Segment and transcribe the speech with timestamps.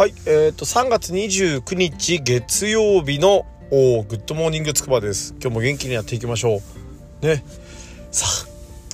[0.00, 5.34] はい、えっ、と、3月29日月曜日のおグッドモーニングつくばです。
[5.42, 6.62] 今日も元気にやっていきましょ
[7.22, 7.26] う。
[7.26, 7.44] ね。
[8.10, 8.24] さ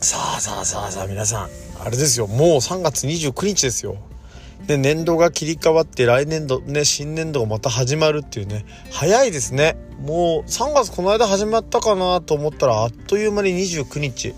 [0.01, 1.49] あ、さあさあさあさあ皆さん、
[1.81, 3.99] あれですよ、もう3月29日ですよ。
[4.67, 9.77] で、年度が切り替わって来年度、ね、新年度がまた始まるっていうね、早いですね。
[10.01, 14.35] もう3月この間始まったかなと思ったらあっという間に29日。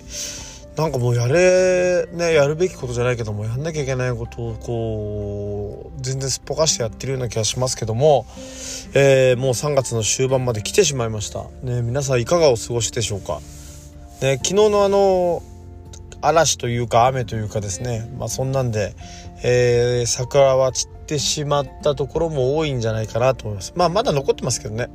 [0.79, 8.27] なんかもうやれねやるべきことじゃないけどもやんなきゃいけないことをこう全然すっぽかしてやってるような気がしますけども、
[8.95, 11.47] えー、もう3月の終盤まで来てしまいました。
[11.65, 13.41] ね皆さんいかがお過ごしでしょうか。
[14.23, 15.43] ね昨日のあの
[16.21, 18.09] 嵐というか雨というかですね。
[18.17, 18.95] まあそんなんで、
[19.43, 23.73] えー、桜は散ってしまったところも多いんじゃないかなと思います。
[23.75, 24.91] まあまだ残ってますけどね。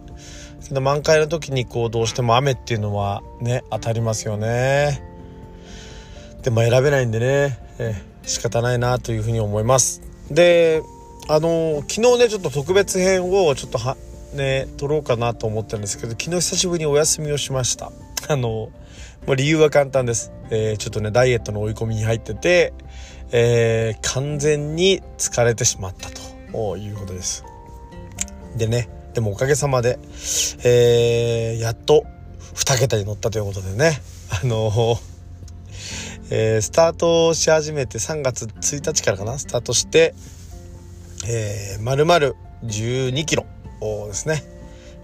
[0.65, 5.12] けど満開の時にこうどうしても雨っていうのはね当たりますよね。
[6.43, 10.01] でも選べないんでね、えー、仕方ないなというふうに思います。
[10.29, 10.83] で
[11.29, 13.95] あのー、昨日ねちょっと特別編をちょっとは
[14.33, 17.91] ね撮ろうかなと思ったんですけど昨日久しぶりにお休みをしました。
[18.27, 18.69] あのー、も
[19.29, 22.73] う理由は簡単です、えー、ちょっとねダイエットの追い込みに入ってて、
[23.31, 27.45] えー、完全に疲れてしまったということです。
[28.57, 29.97] でねでもおかげさまで、
[30.63, 32.03] えー、やっと
[32.55, 34.01] 2桁に乗ったということでね。
[34.29, 35.12] あのー
[36.29, 40.13] えー、スタートし始めて3月1日からかなスタートして、
[41.27, 42.33] えー、丸々
[42.65, 43.45] 12キロ
[44.07, 44.43] ですね、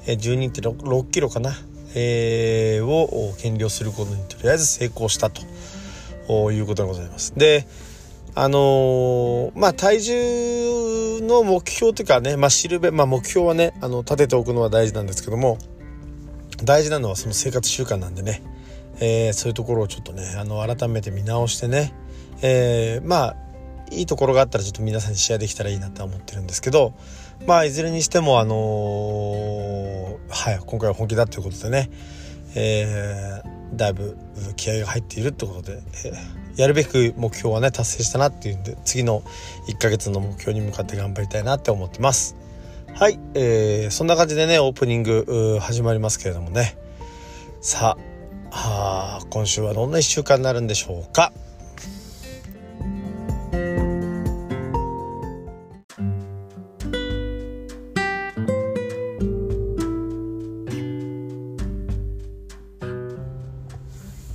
[0.05, 1.53] 12.6キロかな、
[1.95, 5.41] えー、を減量することにとりあえず成功したと
[6.51, 7.33] いうことでございます。
[7.35, 7.67] で
[8.35, 15.57] あのー、まあ体重の目標というかね、まあ、シルベ、まあ、目標はねあの立てておくのは大事なんですけども
[16.63, 18.41] 大事なのはその生活習慣なんでね
[18.99, 21.93] えー、そういうところをちょっとねあの改めて見直してね、
[22.41, 23.35] えー、まあ
[23.91, 26.93] いいところがあったらちょっと皆さんにシェアできたらいいなとは思ってるんですけど
[27.47, 31.89] まあいずれにしてもあのー、はい今回は本気だということでね、
[32.55, 34.17] えー、だいぶ
[34.55, 39.23] 気合が入っているってことで、えー、やるべく目標はね達成したなっていうんで次の
[39.67, 42.35] 1ヶ月の目標に向かって頑張りたいなって思ってます。
[42.93, 46.75] はい、えー、そんな感じでねオープニング始まりますけれどもね
[47.61, 48.08] さあ
[48.51, 51.31] あ今週はどんな1週間になるんでしょうか。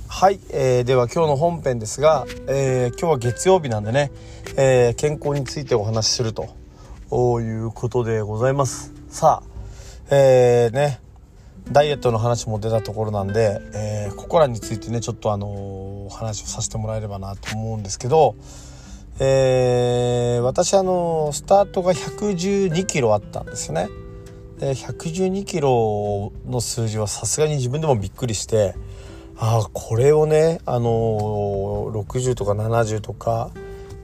[0.07, 4.11] はい、えー、では今日の本編ですが、えー、今日は月曜日なんでね、
[4.57, 8.93] えー、健康についてお話しするということでございます。
[9.09, 9.55] さあ
[10.09, 11.04] えー、ね
[11.71, 18.35] ダイエットの話も出たところなんで、えー、ここらについてねちょっとあのー、話をさせてもらえればなと思うんですけど、
[19.19, 23.89] えー、私あのスタートが112キロあったんですよね。
[24.59, 28.75] で112キロの数字はさすがに自分でもびっくりして
[29.37, 33.51] ああこれをねあのー、60とか70とか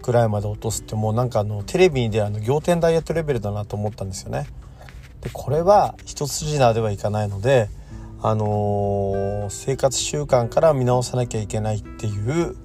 [0.01, 4.47] くらいまで落とすってもうなんかあのテレビであの仰天ダイエットレベルだなと思ったんですよね。
[5.22, 7.70] でこれは一筋縄ではいかないので、
[8.22, 12.56] あのー、生活習慣から見直さなきゃいけないっていう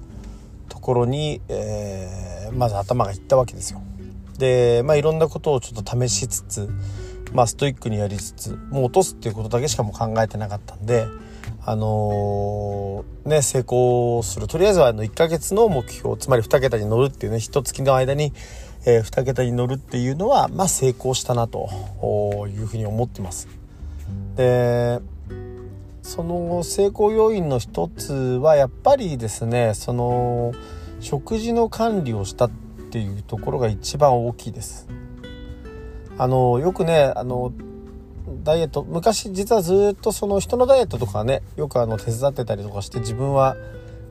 [0.69, 3.81] ところに、えー、まず頭がいったわけですよ。
[4.37, 6.69] で、まあ、いろんなことをちょっと試しつつ、
[7.33, 11.07] まあ、ストイックにやりつつもう落とすっていうことだけしかも考えてなかったんで、
[11.65, 18.31] あのー、ね、成功するとりあえずはあの1ヶ月の目標つまり2桁に乗るっていうね一月の間に
[18.87, 21.67] えー、2桁に乗るっていうのは、まあ、成功したなと
[22.47, 23.49] いうふうに思ってます。
[24.37, 25.01] で
[26.01, 30.53] その成功要因の一つはやっぱりですねその
[31.01, 32.51] 食事の管理をしたっ
[32.89, 34.87] ていうところが一番大きいです。
[36.17, 37.51] あのよくねあの
[38.43, 43.57] ダイエット昔実はずっとその人のダイエットとかねよくあの手伝ってたりとかして自分は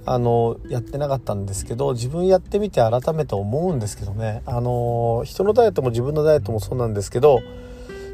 [0.06, 4.42] あのやってなかったんですけど自分やってみて改めて思うんですけどね。
[4.47, 7.41] あの人のダイエットも自分のダイエットもそうなんですけど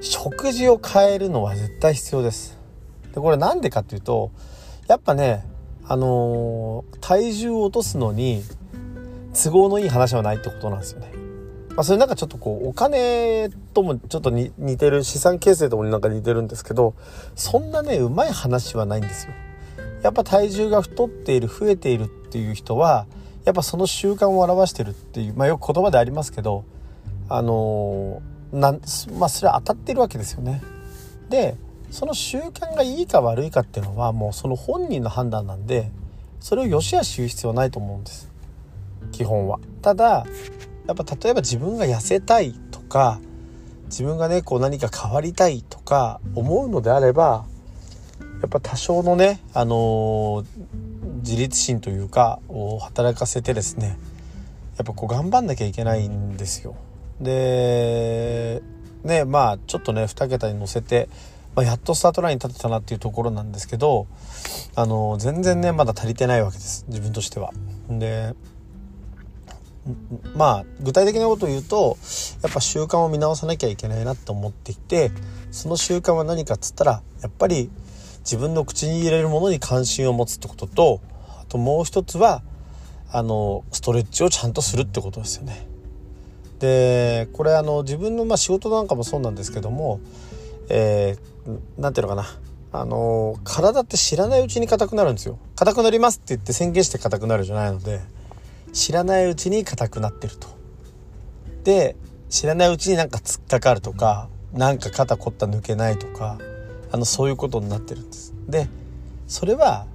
[0.00, 2.58] 食事を変えるのは絶対必要です。
[3.14, 4.30] でこれなんでかっていうと
[4.88, 5.44] やっぱね
[5.84, 8.42] あの体重を落とすのに
[9.34, 11.12] 都合のいい話はないってことなんですよね。
[11.74, 16.94] まあ、それなんかちょっとこうお金ともちょっと似てる資産形成ともなんか似てるんですけど
[17.34, 19.32] そんなねうまい話はないんですよ。
[20.02, 23.06] やっぱ体重が太っている増えているっていう人は
[23.44, 26.64] やっぱその習慣を表してるっていう、まあ、よく言葉でありますけど
[27.28, 28.22] あの
[28.52, 28.80] なん
[29.18, 30.62] まあそれは当たってるわけですよね。
[31.28, 31.56] で
[31.90, 35.90] その習慣がいいか悪いかっていうのはもうその本人の判断なんで
[36.40, 38.30] それを良し悪し言う必要はないと思うんです
[39.12, 39.58] 基本は。
[39.80, 40.26] ただ
[40.86, 43.20] やっぱ例えば自分が痩せたいとか
[43.86, 47.46] 自分がねこう何か変わりたいとか思うのであれば
[48.42, 50.44] やっぱ多少のね、あのー、
[51.20, 53.96] 自立心というかを働かせてですね
[54.76, 56.74] やっぱこう頑張んなきゃいけないんですよ。
[57.20, 58.60] で
[59.04, 61.08] ねまあちょっとね2桁に乗せて、
[61.54, 64.08] まあ、やっとスタートラインに立てたなっていうところなんですけど
[64.74, 67.52] あの全然ねまだ足りてないわけです自分としては。
[67.88, 68.34] で
[70.34, 71.96] まあ具体的なことを言うと
[72.42, 75.12] やっぱ習慣を見直さなきゃいけないなと思っていて
[75.52, 77.70] その習慣は何かっつったらやっぱり
[78.24, 82.42] 自分の口に入れるものに関心を持つってこととあともう一つは
[83.10, 85.66] あのストレッチをちゃんとするってことですよね。
[86.60, 90.00] でこれあの自分のまあ仕事なんかもそうなんですけども
[90.68, 92.24] 何、えー、ていうのかな
[92.72, 95.38] あの体って知らないうちに硬くなるんですよ。
[95.56, 98.00] 硬くなりますって言って宣言して硬くなるじゃないので
[98.72, 100.48] 知らないうちに硬くなってると。
[101.64, 101.96] で
[102.30, 106.38] 知らないうちになんか突っかかるとかなんか肩凝った抜けないとか
[106.92, 108.34] あのそういうことになってるんです。
[108.48, 108.68] で
[109.26, 109.86] それは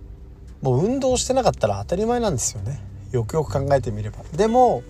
[0.62, 4.18] もう運動してなかったら当たり前なんですよねよくよく考えてみれば。
[4.36, 4.84] でも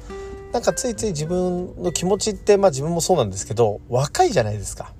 [0.53, 4.93] なんかついつい自分の気持ちってまあ自分もそうなんですけど若いじゃないですか。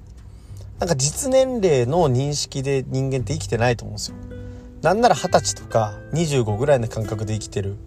[0.80, 4.18] なんか実年齢の認識で人間って生きてないと思うんですよ。
[4.81, 7.77] なんなら二十歳とか25ぐらいの感覚で生きてる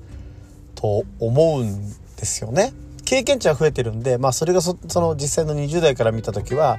[0.74, 2.72] と思うんですよね。
[3.10, 6.78] 経験値は増えてるんで、まあそれがその実際の20代から見た時は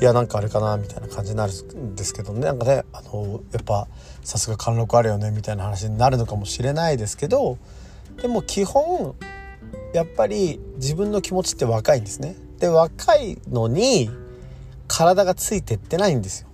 [0.00, 3.88] いやなんかあれかなみたいな感じになるんですけどねなんかねあのやっぱ
[4.22, 7.58] さすが貫禄あるよねみたいな話になるのかもしれないですけど
[8.22, 9.16] でも基本
[9.92, 12.36] やっぱり自分の気持ちって若いんですね。
[12.60, 14.10] で若いのに
[14.86, 16.48] 体がついてってないんですよ。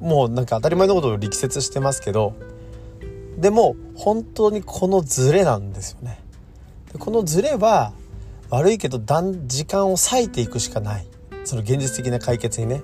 [0.00, 2.32] もうなんか当たり前のことを力説してますけど
[3.36, 6.20] でも本当にこのズレなんですよね。
[6.90, 7.92] でこのズレは
[8.52, 11.06] 悪いけど時間を割いていくしかない。
[11.44, 12.82] その現実的な解決にね。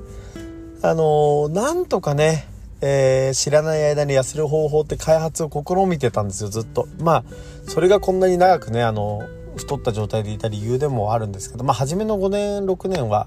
[0.81, 2.49] あのー、なんとかね、
[2.81, 6.89] えー、知らない間に痩せる方法って開発を試みてたんですよずっと。
[7.01, 7.25] まあ
[7.67, 13.27] それがこんなに長くねあの太った状態でいた理由でもあるんですけどまあ初めの5年6年は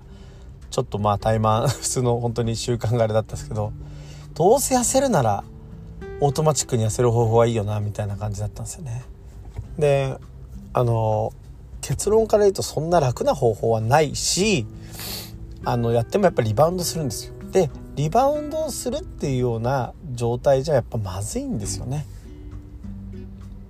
[0.71, 3.71] ちょっとまあ怠慢 普通の本当に習慣があれだったんですけど
[4.33, 5.43] どうせ痩せるなら
[6.21, 9.03] オートマチックに痩せる方法はいいよなみたいな感じだったんですよね。
[9.77, 10.17] で
[10.73, 11.33] あの
[11.81, 14.65] 結論から言うとそんな楽な方法はないし
[15.65, 17.33] あのやってもやっぱりリバウンドするんですよ。
[17.51, 22.05] でリバウンドをするっていうような状態じゃやっぱまずいんですよね。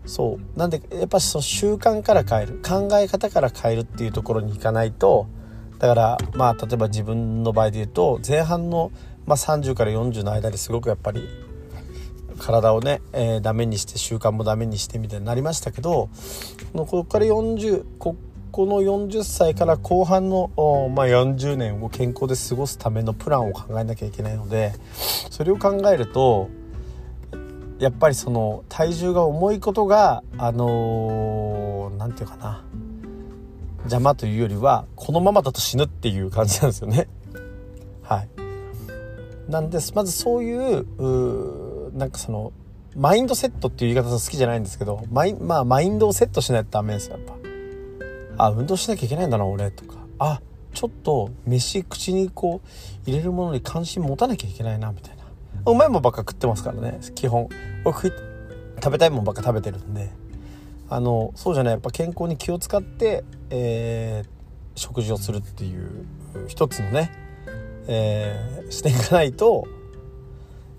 [0.06, 0.60] そう。
[0.60, 2.62] なんでやっぱその習慣から変える。
[2.63, 5.28] 考え方から変えるっていうところに行かないと
[5.81, 8.92] だからまあ例えば自分の場合で言うと前半の、
[9.25, 11.28] まあ、30から40の間ですごくやっぱり
[12.38, 16.10] 体をね、えー、ダメにして習慣もダメにしてみたいになりましたけど
[16.74, 18.16] ここから40こ
[18.51, 20.51] この40歳から後半の、
[20.94, 24.74] まあ、40年を健康で過ごすためのプランを考えなきゃいけないので
[25.30, 26.50] それを考えると
[27.80, 32.63] やっぱりその体重が重いことがあの何、ー、て言うかな
[33.80, 37.07] 邪魔というよりはこのままだと死ぬっていう感じなんですよね。
[38.04, 38.30] はい、
[39.50, 40.86] なんですまずそういう
[41.94, 42.52] なんかその
[42.96, 47.26] マインドセットっていう言い方好きじゃないんですけどマイ,、まあ、マインドをセットしないとダメですよやっ
[48.38, 48.46] ぱ。
[48.46, 49.98] あ運動しなきゃいけないんだな俺とか。
[50.20, 50.42] あ
[50.74, 55.24] ちょっと飯口にこう入れるものに関心持たなきゃいけないなみたいな。
[55.65, 57.50] うまいもんばっか食ってますからね基本。
[57.84, 60.10] 僕食べたいもんばっか食べてるんで。
[60.89, 66.06] あのそうじゃないやっぱ健康に気を使って、えー、食事をするっていう
[66.50, 67.12] 一つのね、
[67.88, 69.68] えー、視点がないと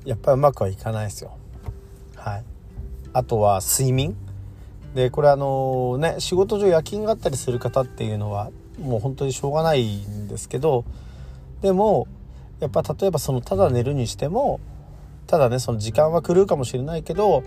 [0.04, 1.36] やっぱりうまくはいかないですよ。
[2.16, 2.44] はい。
[3.12, 4.16] あとは睡眠。
[4.94, 10.84] でこれあのね仕事上夜勤があったりする方っていうのはもう本当にしょうがないんですけど
[11.62, 12.06] でも
[12.60, 14.60] やっぱ例えばそのただ寝るにしても
[15.26, 17.42] ただねその時間は狂うかもしれないけど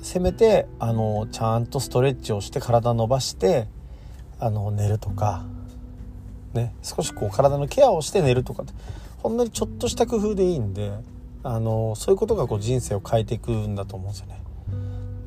[0.00, 3.66] せめてあのちゃんとストレッチをして体伸ばして
[4.38, 5.44] あの寝るとか、
[6.52, 8.72] ね、少しこう体のケアをして寝るとかって
[9.18, 10.92] ほんのにちょっとした工夫でいいんで
[11.48, 14.42] あのそういうことがこう人生を変えていくんだと思うんですよね。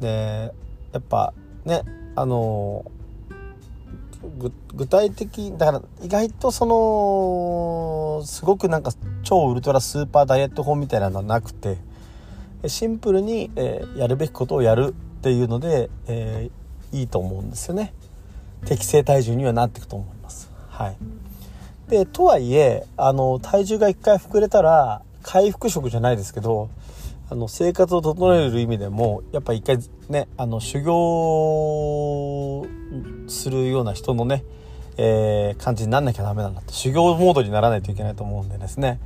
[0.01, 0.53] で
[0.91, 1.33] やっぱ
[1.63, 1.83] ね
[2.13, 2.83] あの
[4.73, 8.91] 具体的だから意外とそのすごくなんか
[9.23, 11.77] 超ウルトラスーパーダイエット法みたいなのはなくて
[12.67, 17.93] シンプルに、えー、やるべきことをやるっていうので、えー、いいと思うんですよね。
[18.65, 20.51] 適正体重にはなっていくと思います。
[20.67, 20.97] はい。
[21.87, 26.69] でとはいえあの体重が1回膨れたら回復食じゃないですけど
[27.29, 29.77] あの生活を整える意味でもやっぱ一回
[30.09, 32.65] ねあの修行
[33.27, 34.43] するような人のね
[35.01, 38.99] えー、感じになんなきゃダメなんだと修行モードにならないといけないと思うんでですね、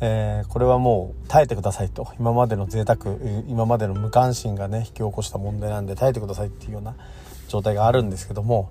[0.00, 2.06] えー、これはもう耐えてくださいと。
[2.16, 3.16] 今までの贅沢
[3.48, 6.94] 今までの無関心がね引き起こした問題なんで耐えてくださいっていうような
[7.48, 8.70] 状態があるんですけども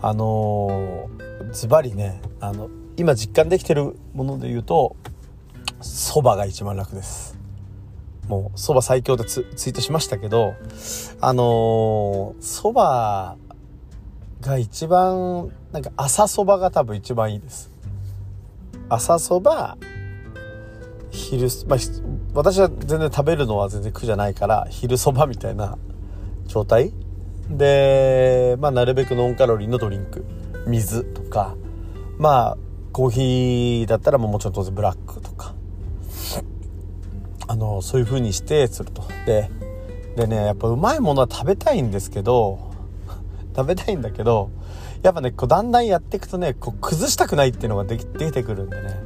[0.00, 1.10] あの
[1.50, 4.94] ズバリねあの今実感できてるもので言うと
[5.82, 7.38] そばが一番楽です。
[8.28, 10.54] もうそば最強でツイートしましたけど
[11.20, 13.36] あのそば
[14.40, 17.70] が一番なんか朝そばが多分一番いいです。
[18.88, 19.78] 朝そば
[21.10, 21.78] 昼、まあ、
[22.34, 25.78] 私は全然食べるのは全然苦じゃないから昼そばみたいな
[26.46, 26.92] 状態。
[27.48, 30.24] で、まあ、なるべくノンカロリーのドリンク
[30.66, 31.56] 水とか
[32.18, 32.58] まあ
[32.92, 35.21] コーヒーだったらもうもちろん当然ブラック
[37.52, 39.02] あのそういう風にしてすると。
[39.26, 39.50] で
[40.16, 42.58] でねやっぱうまいものは食べたいんですけど
[43.54, 44.48] 食べたいんだけど
[45.02, 48.96] やっぱねこうだんだんやっていくとねこう崩したくないっていうのができ出てくるんでね。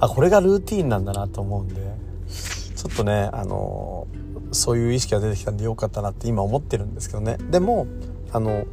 [0.00, 1.74] あこれがルーティンなんだなと思うんで
[2.76, 4.08] ちょっとねあの
[4.50, 7.36] そういう意識が出てきたんでよかったなって今思ってるんですけどね。
[7.50, 7.86] でも
[8.32, 8.64] あの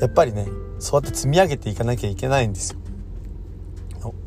[0.00, 0.46] やっぱりね
[0.78, 2.78] そうやって積み上げていかなきゃいけないんですよ。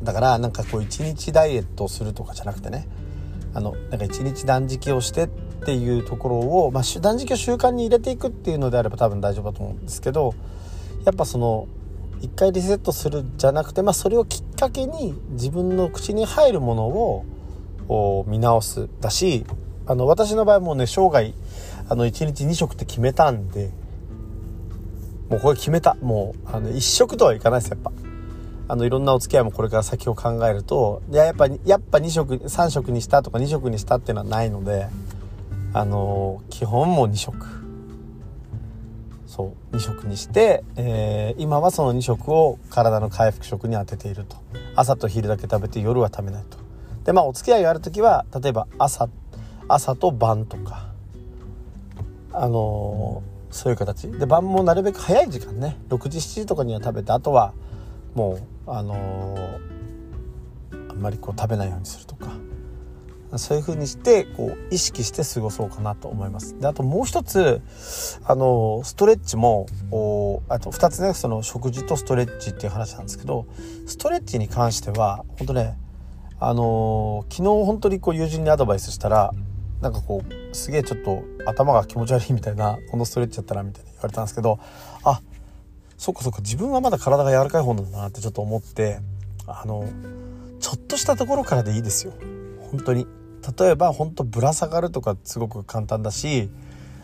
[0.02, 2.86] だからなんかこう一日ダイエットするとかじゃなくてね
[3.54, 5.28] あのなんか一日断食をしてっ
[5.64, 10.34] ていうところを、まあ、断食を習慣に入れていくっていうのであれば多分大丈夫だと思うんですけど
[11.04, 11.68] やっぱその
[12.20, 16.86] 一回リセットするじゃなくて、まあ、それをきっかけに自分の口に入るもの
[17.88, 19.46] を見直すだし
[19.86, 21.32] あの私の場合もね生涯
[21.88, 23.70] あの1日2食って決めたんで
[25.30, 25.94] もうこれ決めた。
[26.02, 27.92] もうあの1食とはいかないですやっぱ。
[28.70, 34.86] あのいろんなお付き合いもこれから先を考えるといややっぱやっぱ2食3食にしたとか2食にしたっていうのはないので
[35.72, 37.46] あの基本も2食
[39.26, 44.36] そう2食にして、えー、今はその2食を体の回復食に当てていると。
[44.76, 46.58] 朝と昼だけ食べて夜は食べないと。
[47.04, 49.08] でまあお付き合いがある時は例えば朝
[49.68, 50.92] 朝と晩とか。
[52.32, 54.10] あの、そういう形。
[54.10, 55.76] で晩もなるべく早い時間ね。
[55.88, 57.52] 6時7時とかには食べてあとは
[58.14, 62.30] もうあのー、あんまりこう食べないようにするとか
[63.38, 66.58] そういう風にしてこう意識して過ごそうかなと思います。
[66.58, 67.60] であともう一つ
[68.24, 69.66] あのストレッチも
[70.48, 73.46] あと2つねその食事とストレッチっていう話なんですけど
[73.86, 75.78] ストレッチに関しては本当ね
[76.40, 79.32] あの昨日本当にこう友人にアドバイスしたら
[79.80, 84.58] なんかこうすげえちょっと頭が気持ち悪いみたいなこのストレッチやったらみたいに言われたんですけど
[85.04, 85.20] あ
[86.00, 89.00] そっかそっか自分はまだ体が柔らかい方なんだなってちょっと思って
[89.46, 89.86] あの
[90.58, 92.14] ちょっとしたところからでいいですよ。
[92.70, 93.06] 本当に。
[93.58, 96.48] 例えば本当ぶら下がるとかすごく簡単だし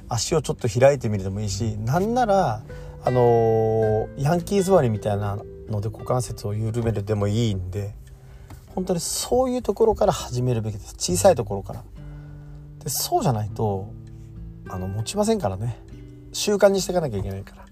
[0.08, 2.62] 足をちょっと開いてみるでもいいしなんなら
[3.04, 5.36] あの、ヤンキー座りみたいな
[5.68, 7.94] ので股関節を緩めるでもいいんで
[8.74, 10.94] 本当にそういうところから始めるべきです。
[10.94, 11.84] 小さいところから。
[12.82, 13.92] でそうじゃないと
[14.70, 15.78] あの持ちませんからね。
[16.32, 17.65] 習慣にしていかなきゃいけないから。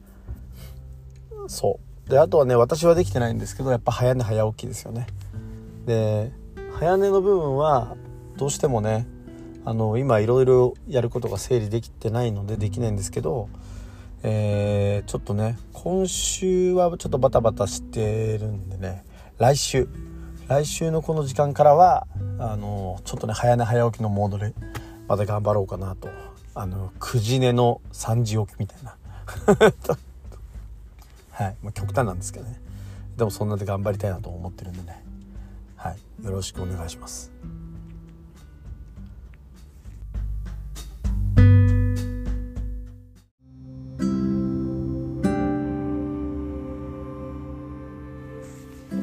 [1.49, 2.11] そう。
[2.11, 5.07] であとはね私はできてないんですけどやっぱ早寝早起きですよね。
[5.87, 6.33] で
[6.79, 7.97] 早寝の部分は
[8.37, 9.07] どうしてもね
[9.65, 13.49] あの今いろいろやることが整理できてないのでできないんですけど、
[14.23, 19.05] えー、ちょっとね今週はちょっとバタバタしてるんでね
[19.39, 19.89] 来週。
[20.47, 22.07] 来週のこの時間からは
[22.39, 24.53] あのちょっとね早寝早起きのモードで
[25.09, 26.09] また頑張ろうかなと。
[26.57, 28.97] あの9時寝の3時起きみたいな。
[31.35, 32.61] はい、まあ、極端なんですけどね。
[33.17, 35.05] でもそんなで頑張りたいなと思ってるんでね。
[35.75, 36.25] はい。
[36.25, 37.33] よろしくお願いします。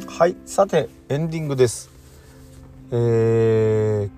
[0.07, 0.37] はい。
[0.45, 1.89] さてエンディングです。
[2.91, 4.09] えー、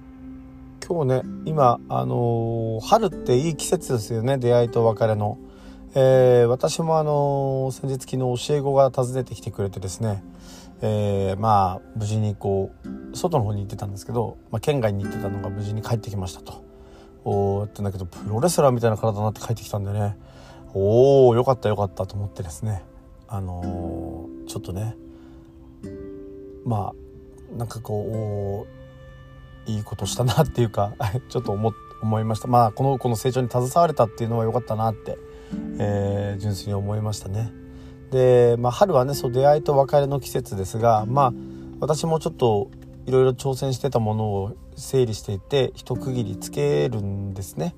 [0.86, 4.38] 今日ね今あのー、春っていい季節ですよね。
[4.38, 5.38] 出会いと別れの、
[5.96, 10.24] えー、私もあの先日昨日教え子が訪ねてきてくれてですね
[10.86, 16.62] えー、まあ無事にこう外の方に行ってたんですけど、まあ、県外に行ってたのが無事に帰ってきましたと。
[17.24, 20.18] おーってんだけどプロレスラーみたいな体になって帰ってきたんでね。
[20.74, 22.84] おおよかったよかったと思ってですね。
[23.30, 24.98] あのー、ちょっとね
[26.66, 26.92] ま
[27.54, 28.68] あなんかこ
[29.68, 30.94] ういいことしたなっていうか
[31.30, 32.50] ちょっと思思いました。
[32.50, 35.18] まあこの子の成長に携われたっていうのは良かったなって、
[35.80, 37.52] えー、純粋に思いましたね。
[38.12, 41.34] で、まあ、春はねそう出会いと別れの季節ですがまあ
[41.80, 42.70] 私もちょっと
[43.06, 47.76] いろいろ挑戦してたものを整理していて一区切りつけるんですね。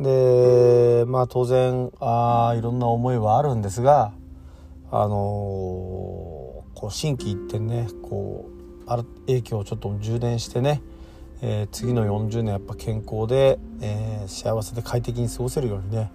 [0.00, 4.12] でまあ当然あいろんな思いはあるんですが
[4.90, 5.10] あのー、
[6.74, 10.82] こう心機一転ねこうある影響をちょっと充電してね、
[11.40, 16.10] えー、次の40年やっぱ健康で、えー、幸せで快適に過ごせるようにね、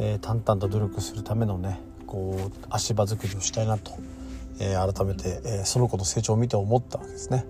[0.00, 3.92] え淡々と努力するためのねこう足場作りをしたいなと、
[4.58, 7.46] え改めて、えその子の成長を見て思ったわけですね。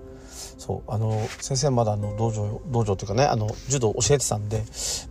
[0.59, 4.63] そうあの先生まだあの道場道場というかねあの柔道教えてたんで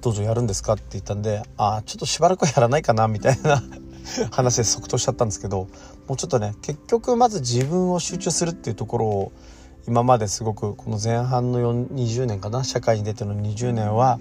[0.02, 3.64] 道場やるんですかって言ったんでああちょっとしばらくはやらないかなみたいな
[4.32, 5.68] 話で即答しちゃったんですけど
[6.08, 9.32] もうちょっとね結局まず自分を集中するっていうところを
[9.88, 14.20] 今まですごくこの前半の20年かな社会に出ての20年は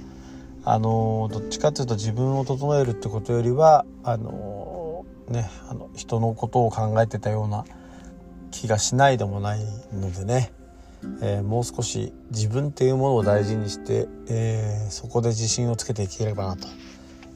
[0.71, 7.65] あのどっちかっていうと自分を整えるってことよりはあのねあの人のことを考えてたような
[8.51, 9.61] 気がしないでもない
[9.95, 10.53] のでね
[11.23, 16.67] えー、もう少し自分っていうものを大事にして、えー、そこで自信をつけていければなと、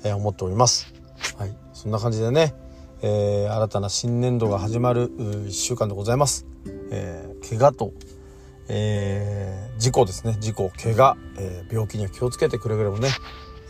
[0.04, 0.92] え、思っております。
[1.38, 2.54] はい、そんな感じでね、
[3.02, 6.44] え新たな新年度が始まる1週間でございます。
[6.90, 7.92] え怪我と、
[8.74, 10.36] え事故ですね。
[10.40, 13.10] 事故怪我、え病気には気をつけてくれぐれもね、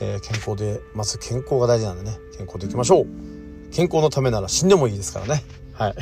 [0.00, 3.06] え健康でまず健康が大事なんでね健康でいきましょう。
[3.72, 5.42] 健康のためなら死んでもいいですからね。
[5.72, 5.94] はい。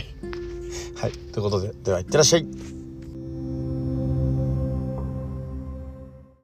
[0.97, 1.13] はい。
[1.13, 2.80] ということでではいってらっしゃい。